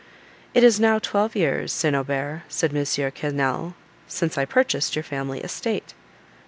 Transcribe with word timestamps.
"It 0.55 0.63
is 0.63 0.79
now 0.79 0.97
twelve 0.97 1.35
years, 1.35 1.71
St. 1.71 1.95
Aubert," 1.95 2.41
said 2.49 2.71
M. 2.75 2.83
Quesnel, 3.11 3.75
"since 4.07 4.35
I 4.35 4.45
purchased 4.45 4.95
your 4.95 5.03
family 5.03 5.41
estate." 5.41 5.93